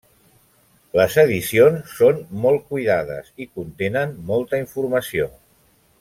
[0.99, 5.29] Les edicions són molt cuidades i contenen molta informació.